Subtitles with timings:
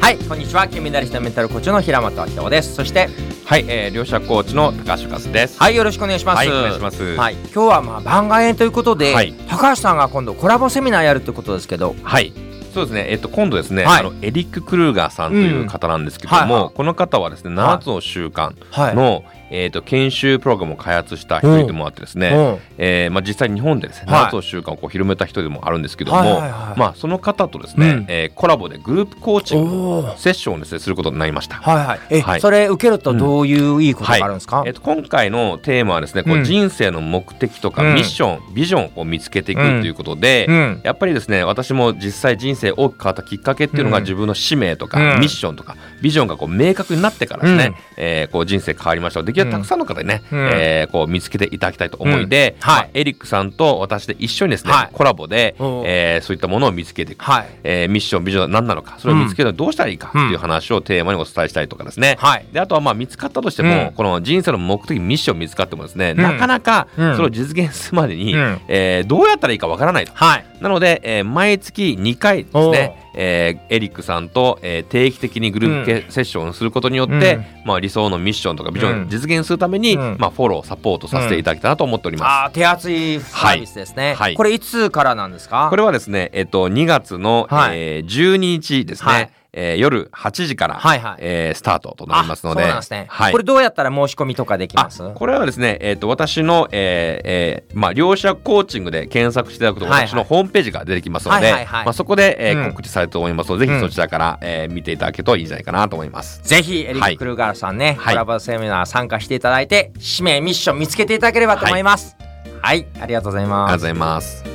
[0.00, 0.66] はいこんにちは。
[0.66, 2.74] 金メダリストのメンタルコーチの平本明夫です。
[2.74, 3.08] そして
[3.44, 5.58] はい、えー、両者コーチの高橋和です。
[5.58, 6.36] はいよろしくお願いします。
[6.38, 7.16] はいお願いします。
[7.16, 9.34] はい今日はまあ番外編ということで、はい。
[9.48, 12.32] 高橋さんが今度コラボセミナーやるということですけどはい。
[12.72, 14.00] そうですね、えっと、今度ですね、はい。
[14.00, 16.50] あのエリック・クルーガーさんという方なんですけども、うん。
[16.50, 16.62] はい。
[16.62, 18.94] はいこの方はですね、7つの習慣はい。
[18.94, 22.58] の、えっと研修プログラムを開発した一人でもあってですね、うん。
[22.78, 24.24] えーまあ、実際日本でですね、はい。
[24.26, 26.30] 7つの習慣をこう広めた人でもあるんですけども、はい。
[26.30, 26.40] はい。
[26.40, 26.78] はい。
[26.78, 28.06] まあ、その方とですね、うん。
[28.08, 31.56] えーコラボでグループコーチングセッションをですねすることになりました。
[31.56, 32.00] はいはい。
[32.10, 32.40] え、はい。
[32.40, 36.44] それ受けるとどういういいことがあるんですか、えっと、今回のテーマはですね、こううん。
[36.44, 37.94] 人生の目的とかうん。
[37.94, 40.80] ミッション、ビジョンを見つけていくということで、うん。
[40.84, 44.02] やっぱりですね私も実際人生大きく変わったきっかけっていうのがうん。
[44.04, 45.20] 自分の使命とか、うん。
[45.20, 47.74] ミッションとかビジョンがこう明確になってからですね、うん。
[47.96, 49.22] えーこう人生変わりました。
[49.22, 50.50] できるだけたくさんの方にね、うん。
[50.54, 52.68] えーこう見つけていただきたいと思いで、うん。
[52.68, 52.82] はい。
[52.82, 54.88] まあエリックさんと私で一緒にですね、はい。
[54.92, 57.46] コラボで、えーそういったものを見つけていく、はい。
[57.64, 62.46] えーミッションビジョンは何なのかそれを見つけるのはどうしたらいいかっていう話をテーマにお伝えしたいとかですね、はい。
[62.52, 63.92] であとはまあ見つかったとしても、うん。
[63.94, 66.16] この人生の目的ミッション見つかってもですね、ん。
[66.16, 68.60] なかなかうんそれを実現するまでに、うん。
[68.68, 70.12] えーどうやったらいいかわからないと。
[70.60, 77.44] はいなので、えー毎月2回ですね、えーエリックさんと、えー定期的にグループ系セッションをすることによって、うん。
[77.64, 79.02] まあ、理想のミッションとかビジョンうん。
[79.04, 80.16] を実現するために、うん。
[80.18, 82.28] まあ、フォローサポートさせていただきたいなと思っております。
[82.28, 84.34] あー手厚いサービスですね、はい。
[84.34, 85.68] これいつからなんですか？
[85.70, 87.78] これはですね、えっと、2月の、はい。
[87.78, 91.16] えー12日ですね、はいえー夜8時から、はいはい。
[91.20, 92.62] えースタートとなりますので。
[92.62, 93.32] あそうなんですね、はい。
[93.32, 95.02] これどうやったら申し込みとかできます？
[95.02, 100.08] あこれはですね、えー、と私の、えーえーまあ、両者コーチングで検索していただくとはいはい。
[100.08, 101.84] 私のホームページが出てきますので、はいはいはい。
[101.84, 102.70] まあ、そこで、えーうん。
[102.70, 106.40] 告知されると思いますので、ぜひそちらから、えー見ていただけるといいんじゃないかなと思います。
[106.42, 108.14] ぜひエリック・クルーガーさんね、はい。
[108.14, 112.16] コラボセミナー参加していただいて使命ミッション見つけていただければと思います。
[112.62, 113.72] はい、ありがとうございます。
[113.72, 114.49] ありがとうございます。